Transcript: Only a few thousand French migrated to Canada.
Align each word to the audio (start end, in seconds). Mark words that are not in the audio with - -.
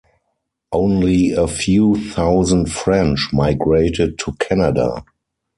Only 0.71 1.29
a 1.33 1.45
few 1.47 1.93
thousand 1.95 2.71
French 2.71 3.27
migrated 3.31 4.17
to 4.17 4.31
Canada. 4.39 5.05